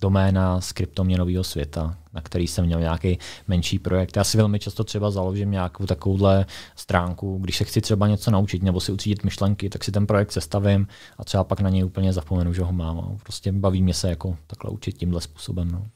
[0.02, 4.18] doména z kryptoměnového světa, na který jsem měl nějaký menší projekt.
[4.18, 8.64] Já si velmi často třeba založím nějakou takovouhle stránku, když se chci třeba něco naučit
[8.64, 12.14] nebo si utřídit myšlenky, tak si ten projekt sestavím a třeba pak na něj úplně
[12.14, 13.18] zapomenu, že ho mám.
[13.24, 15.72] Prostě baví mě se jako takhle učit tímhle způsobem.
[15.72, 15.88] No.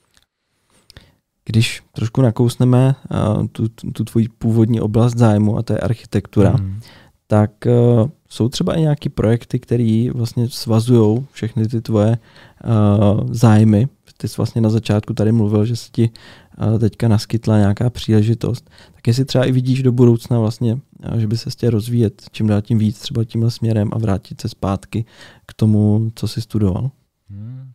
[1.45, 6.79] Když trošku nakousneme uh, tu, tu tvoji původní oblast zájmu, a to je architektura, mm.
[7.27, 12.17] tak uh, jsou třeba i nějaké projekty, které vlastně svazují všechny ty tvoje
[12.63, 13.87] uh, zájmy.
[14.17, 18.69] Ty jsi vlastně na začátku tady mluvil, že se ti uh, teďka naskytla nějaká příležitost.
[18.95, 22.47] Tak jestli třeba i vidíš do budoucna vlastně, uh, že by se chtěl rozvíjet čím
[22.47, 25.05] dál tím víc třeba tímhle směrem a vrátit se zpátky
[25.45, 26.91] k tomu, co jsi studoval?
[27.29, 27.71] Hmm.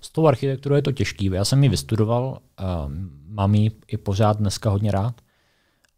[0.00, 1.24] S tou architekturou je to těžký.
[1.24, 2.92] Já jsem ji vystudoval, uh,
[3.28, 5.20] mám ji i pořád dneska hodně rád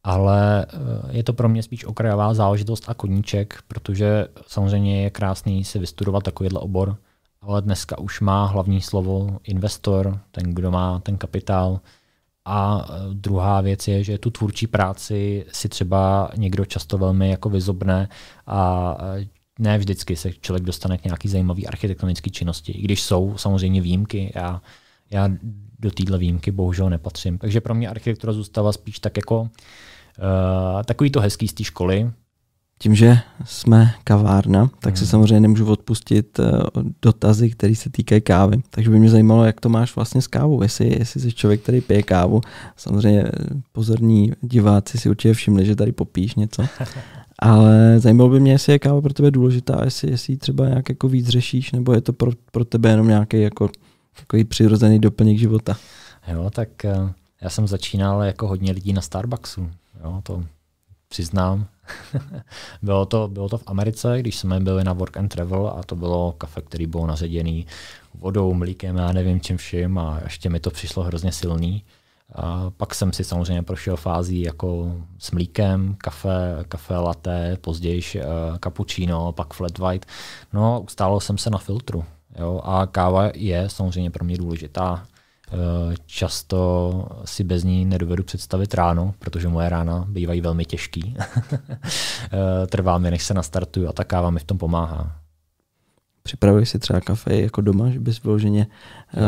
[0.04, 5.64] ale eh, je to pro mě spíš okrajová záležitost a koníček, protože samozřejmě je krásný
[5.64, 6.96] si vystudovat takovýhle obor,
[7.40, 11.80] ale dneska už má hlavní slovo investor, ten, kdo má ten kapitál.
[12.44, 17.48] A eh, druhá věc je, že tu tvůrčí práci si třeba někdo často velmi jako
[17.48, 18.08] vyzobne
[18.46, 19.26] a eh,
[19.58, 24.32] ne vždycky se člověk dostane k nějaký zajímavý architektonické činnosti, i když jsou samozřejmě výjimky.
[24.34, 24.62] Já,
[25.10, 25.30] já
[25.78, 27.38] do téhle výjimky bohužel nepatřím.
[27.38, 29.50] Takže pro mě architektura zůstala spíš tak jako
[30.18, 32.10] Uh, takový to hezký z té školy.
[32.78, 34.96] Tím, že jsme kavárna, tak hmm.
[34.96, 36.46] si samozřejmě nemůžu odpustit uh,
[37.02, 38.62] dotazy, které se týkají kávy.
[38.70, 40.62] Takže by mě zajímalo, jak to máš vlastně s kávou.
[40.62, 42.40] Jestli, jestli jsi člověk, který pije kávu.
[42.76, 43.30] Samozřejmě eh,
[43.72, 46.62] pozorní diváci si určitě všimli, že tady popíš něco.
[47.38, 50.88] Ale zajímalo by mě, jestli je káva pro tebe důležitá, jestli, jestli ji třeba nějak
[50.88, 53.70] jako víc řešíš, nebo je to pro, pro tebe jenom nějaký jako
[54.20, 55.76] takový přirozený doplněk života.
[56.28, 59.70] Jo, tak uh, já jsem začínal jako hodně lidí na Starbucksu.
[60.04, 60.44] Jo, to
[61.08, 61.66] přiznám.
[62.82, 65.96] bylo, to, bylo to v Americe, když jsme byli na Work and Travel a to
[65.96, 67.66] bylo kafe, který bylo naředěný
[68.14, 71.84] vodou, mlíkem, já nevím čím vším a ještě mi to přišlo hrozně silný.
[72.34, 78.22] A pak jsem si samozřejmě prošel fází jako s mlíkem, kafe, kafe latte, později uh,
[78.64, 80.06] cappuccino, pak flat white.
[80.52, 82.04] No, ustálil jsem se na filtru.
[82.38, 82.60] Jo?
[82.64, 85.06] A káva je samozřejmě pro mě důležitá.
[85.52, 91.16] Eh, často si bez ní nedovedu představit ráno, protože moje rána bývají velmi těžký.
[92.32, 95.20] Eh, trvá mi, než se nastartuju a ta káva mi v tom pomáhá.
[96.28, 98.66] Připravuješ si třeba kafe jako doma, že bys vyloženě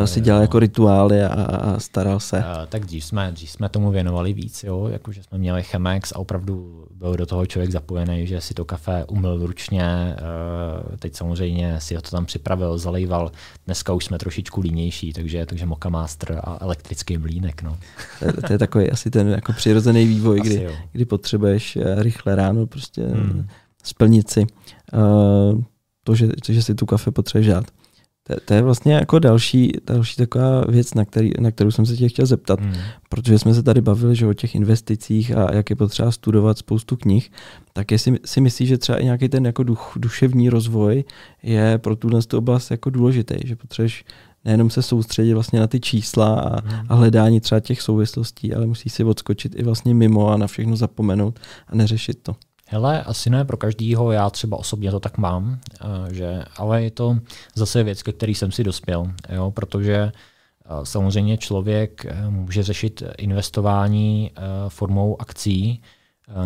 [0.00, 0.42] jo, si dělal jo.
[0.42, 2.44] jako rituály a, a staral se?
[2.44, 6.18] A, tak dřív jsme, dřív jsme tomu věnovali víc, jo, jakože jsme měli Chemex a
[6.18, 10.16] opravdu byl do toho člověk zapojený, že si to kafe umyl ručně,
[10.98, 13.32] teď samozřejmě si ho to tam připravil, zalejval.
[13.66, 17.62] Dneska už jsme trošičku línější, takže, takže Moka Master a elektrický mlínek.
[17.62, 17.78] No.
[18.34, 22.66] To, to je takový asi ten jako přirozený vývoj, kdy, kdy potřebuješ eh, rychle ráno
[22.66, 23.48] prostě hmm.
[23.82, 24.46] splnit si.
[24.92, 25.62] Uh,
[26.10, 27.64] to, že, to, že si tu kafe potřebuješ dát.
[28.26, 31.96] To, to je vlastně jako další, další taková věc, na, který, na kterou jsem se
[31.96, 32.74] tě chtěl zeptat, mm.
[33.08, 36.96] protože jsme se tady bavili že o těch investicích a jak je potřeba studovat spoustu
[36.96, 37.30] knih,
[37.72, 41.04] tak jestli si myslíš, že třeba i nějaký ten jako duch, duševní rozvoj
[41.42, 44.04] je pro tuhle oblast jako důležitý, že potřebuješ
[44.44, 46.86] nejenom se soustředit vlastně na ty čísla a, mm.
[46.88, 50.76] a hledání třeba těch souvislostí, ale musíš si odskočit i vlastně mimo a na všechno
[50.76, 52.36] zapomenout a neřešit to.
[52.72, 56.90] Hele, asi ne pro každýho, já třeba osobně to tak mám, eh, že, ale je
[56.90, 57.18] to
[57.54, 60.12] zase věc, ke který jsem si dospěl, jo, protože eh,
[60.84, 64.30] samozřejmě člověk eh, může řešit investování
[64.68, 65.82] formou akcí,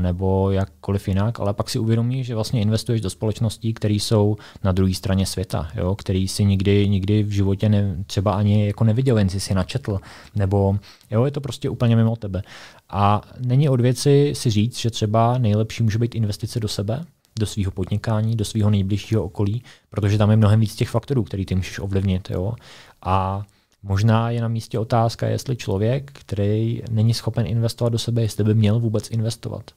[0.00, 4.72] nebo jakkoliv jinak, ale pak si uvědomíš, že vlastně investuješ do společností, které jsou na
[4.72, 9.18] druhé straně světa, jo, který si nikdy, nikdy v životě ne, třeba ani jako neviděl,
[9.18, 9.98] jen si si načetl,
[10.34, 10.78] nebo
[11.10, 12.42] jo, je to prostě úplně mimo tebe.
[12.90, 17.04] A není od věci si říct, že třeba nejlepší může být investice do sebe,
[17.38, 21.46] do svého podnikání, do svého nejbližšího okolí, protože tam je mnohem víc těch faktorů, který
[21.46, 22.30] ty můžeš ovlivnit.
[22.30, 22.54] Jo?
[23.02, 23.42] A
[23.84, 28.54] možná je na místě otázka, jestli člověk, který není schopen investovat do sebe, jestli by
[28.54, 29.70] měl vůbec investovat.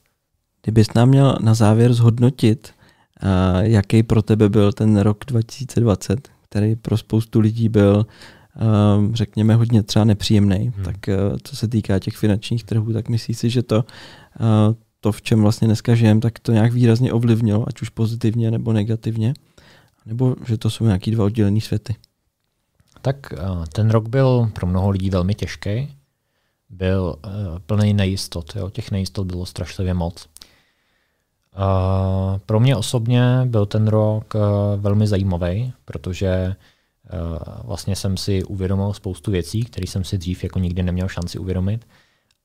[0.62, 2.72] Kdybys nám měl na závěr zhodnotit,
[3.22, 3.28] uh,
[3.60, 8.06] jaký pro tebe byl ten rok 2020, který pro spoustu lidí byl,
[9.06, 10.84] uh, řekněme, hodně třeba nepříjemný, hmm.
[10.84, 13.84] tak uh, co se týká těch finančních trhů, tak myslíš si, že to
[15.00, 18.72] to, v čem vlastně dneska žijeme, tak to nějak výrazně ovlivnilo, ať už pozitivně nebo
[18.72, 19.34] negativně,
[20.06, 21.94] nebo že to jsou nějaký dva oddělené světy.
[23.02, 23.36] Tak eh,
[23.72, 25.94] ten rok byl pro mnoho lidí velmi těžký.
[26.70, 28.56] Byl uh, plný nejistot.
[28.56, 28.70] Jo?
[28.70, 30.28] Těch nejistot bylo strašlivě moc.
[32.46, 34.40] Pro mě osobně byl ten rok uh,
[34.80, 36.56] velmi zajímavý, protože
[37.64, 41.86] vlastně jsem si uvědomil spoustu věcí, které jsem si dřív jako nikdy neměl šanci uvědomit.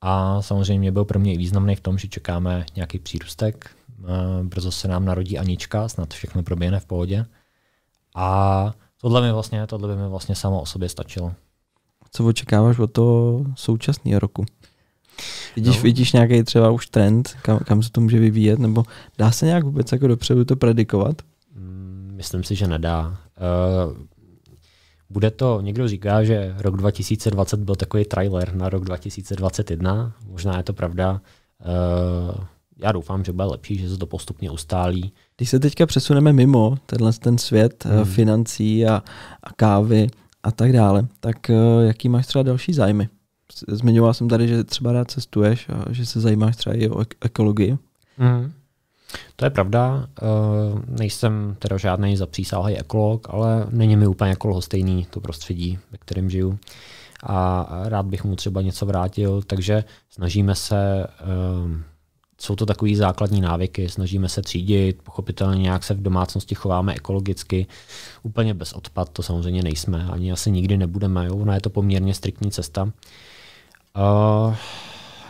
[0.06, 3.70] A samozřejmě byl pro mě i významný v tom, že čekáme nějaký přírůstek.
[4.04, 7.26] Eh, brzo se nám narodí Anička, snad všechno proběhne v pohodě.
[8.14, 8.72] A
[9.04, 11.32] tohle mi vlastně, tohle by mi vlastně samo o sobě stačilo.
[12.10, 14.44] Co očekáváš od toho současného roku?
[15.56, 15.82] Vidíš, no.
[15.82, 18.84] vidíš nějaký třeba už trend, kam, kam se to může vyvíjet, nebo
[19.18, 21.22] dá se nějak vůbec jako dopředu to predikovat?
[21.56, 23.08] Mm, myslím si, že nedá.
[23.08, 23.96] Uh,
[25.10, 30.62] bude to, někdo říká, že rok 2020 byl takový trailer na rok 2021, možná je
[30.62, 31.20] to pravda.
[32.30, 32.44] Uh,
[32.78, 35.12] já doufám, že bude lepší, že se to postupně ustálí.
[35.36, 38.04] Když se teďka přesuneme mimo tenhle ten svět hmm.
[38.04, 39.02] financí a,
[39.42, 40.06] a kávy
[40.42, 43.08] a tak dále, tak uh, jaký máš třeba další zájmy?
[43.68, 47.78] Zmiňoval jsem tady, že třeba rád cestuješ a že se zajímáš třeba i o ekologii.
[48.16, 48.52] Hmm.
[49.36, 55.06] To je pravda, uh, nejsem teda žádný zapřísáhlý ekolog, ale není mi úplně jako lhostejný
[55.10, 56.58] to prostředí, ve kterém žiju.
[57.26, 61.06] A rád bych mu třeba něco vrátil, takže snažíme se,
[62.44, 67.66] jsou to takové základní návyky, snažíme se třídit, pochopitelně nějak se v domácnosti chováme ekologicky,
[68.22, 71.36] úplně bez odpad to samozřejmě nejsme, ani asi nikdy nebudeme, jo?
[71.36, 72.82] ona je to poměrně striktní cesta.
[72.84, 74.54] Uh,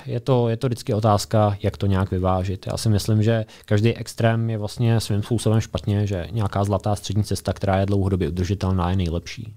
[0.07, 2.67] je to, je to vždycky otázka, jak to nějak vyvážit.
[2.67, 7.25] Já si myslím, že každý extrém je vlastně svým způsobem špatně, že nějaká zlatá střední
[7.25, 9.55] cesta, která je dlouhodobě udržitelná, je nejlepší.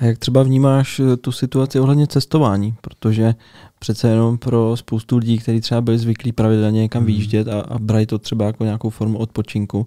[0.00, 2.74] A jak třeba vnímáš eh, tu situaci ohledně cestování?
[2.80, 3.34] Protože
[3.78, 7.06] přece jenom pro spoustu lidí, kteří třeba byli zvyklí pravidelně někam hmm.
[7.06, 9.86] výjíždět a, a brali to třeba jako nějakou formu odpočinku,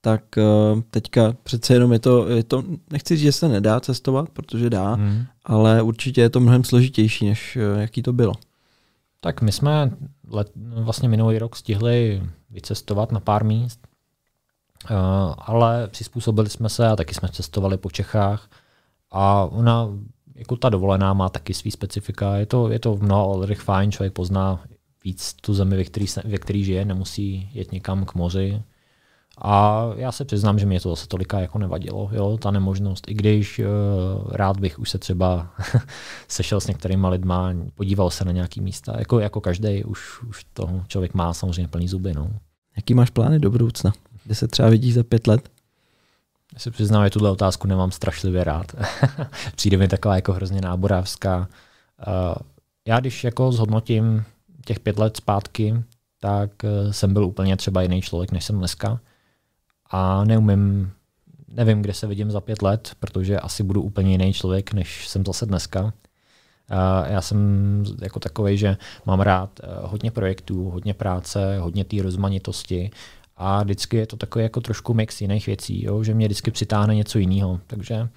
[0.00, 4.30] tak uh, teďka přece jenom je to, je to, nechci říct, že se nedá cestovat,
[4.30, 5.24] protože dá, hmm.
[5.44, 8.32] ale určitě je to mnohem složitější, než uh, jaký to bylo.
[9.20, 9.90] Tak my jsme
[10.28, 13.86] let, vlastně minulý rok stihli vycestovat na pár míst,
[15.38, 18.48] ale přizpůsobili jsme se a taky jsme cestovali po Čechách
[19.14, 19.88] a ona,
[20.34, 22.36] jako ta dovolená má taky svý specifika.
[22.36, 24.64] Je to, je to v mnoha ohledech fajn, člověk pozná
[25.04, 28.62] víc tu zemi, ve který, ve který žije, nemusí jet někam k moři,
[29.38, 33.10] a já se přiznám, že mě to zase tolika jako nevadilo, jo, ta nemožnost.
[33.10, 33.64] I když uh,
[34.32, 35.54] rád bych už se třeba
[36.28, 38.94] sešel s některýma lidma, podíval se na nějaký místa.
[38.98, 42.12] Jako, jako každý už, už to člověk má samozřejmě plný zuby.
[42.14, 42.30] No.
[42.76, 43.92] Jaký máš plány do budoucna?
[44.24, 45.50] Kde se třeba vidíš za pět let?
[46.54, 48.72] Já se přiznám, že tuhle otázku nemám strašlivě rád.
[49.56, 51.38] Přijde mi taková jako hrozně náboravská.
[51.38, 52.34] Uh,
[52.86, 54.24] já když jako zhodnotím
[54.64, 55.74] těch pět let zpátky,
[56.20, 59.00] tak uh, jsem byl úplně třeba jiný člověk, než jsem dneska
[59.90, 60.92] a neumím,
[61.48, 65.24] nevím, kde se vidím za pět let, protože asi budu úplně jiný člověk, než jsem
[65.26, 65.92] zase dneska.
[67.06, 67.38] Já jsem
[68.02, 68.76] jako takový, že
[69.06, 72.90] mám rád eh, hodně projektů, hodně práce, hodně té rozmanitosti
[73.36, 76.04] a vždycky je to takový jako trošku mix jiných věcí, jo?
[76.04, 77.60] že mě vždycky přitáhne něco jiného.
[77.66, 78.08] Takže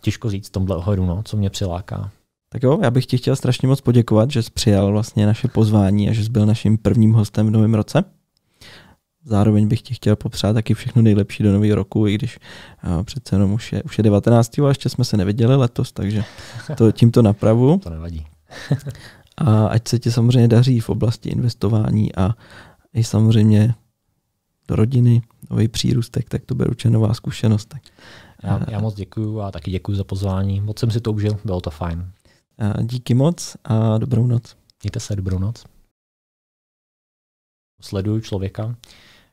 [0.00, 2.10] těžko říct v tomhle ohledu, no, co mě přiláká.
[2.52, 6.08] Tak jo, já bych ti chtěl strašně moc poděkovat, že jsi přijal vlastně naše pozvání
[6.08, 8.04] a že jsi byl naším prvním hostem v novém roce.
[9.24, 12.38] Zároveň bych ti chtěl popřát taky všechno nejlepší do nového roku, i když
[12.84, 14.58] uh, přece jenom už je, už je 19.
[14.58, 16.24] a ještě jsme se neviděli letos, takže
[16.76, 17.78] to tímto napravu.
[17.78, 18.26] To nevadí.
[19.38, 22.34] a ať se ti samozřejmě daří v oblasti investování a
[22.92, 23.74] i samozřejmě
[24.68, 27.68] do rodiny, nový přírůstek, tak to určitě nová zkušenost.
[27.68, 27.82] Tak.
[28.42, 30.60] Já, já moc děkuju a taky děkuji za pozvání.
[30.60, 32.10] Moc jsem si to užil, bylo to fajn.
[32.58, 34.56] A díky moc a dobrou noc.
[34.82, 35.64] Mějte se, dobrou noc.
[37.80, 38.76] Sleduju člověka,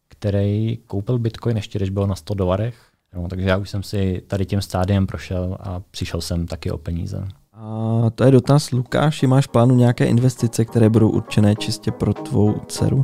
[0.08, 2.92] který koupil Bitcoin ještě, když byl na 100 dolarech.
[3.16, 6.78] No, takže já už jsem si tady tím stádiem prošel a přišel jsem taky o
[6.78, 7.28] peníze.
[7.54, 12.60] A to je dotaz, Lukáš, máš plánu nějaké investice, které budou určené čistě pro tvou
[12.68, 13.04] dceru?